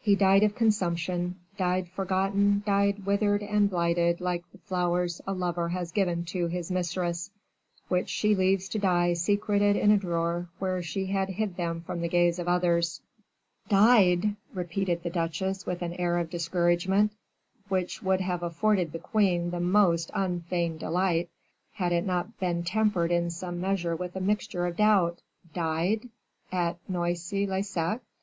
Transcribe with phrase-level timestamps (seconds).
[0.00, 5.68] "He died of consumption, died forgotten, died withered and blighted like the flowers a lover
[5.68, 7.30] has given to his mistress,
[7.88, 12.00] which she leaves to die secreted in a drawer where she had hid them from
[12.00, 13.02] the gaze of others."
[13.68, 17.12] "Died!" repeated the duchesse with an air of discouragement,
[17.68, 21.28] which would have afforded the queen the most unfeigned delight,
[21.74, 25.20] had it not been tempered in some measure with a mixture of doubt
[25.52, 26.08] "Died
[26.50, 28.00] at Noisy le Sec?"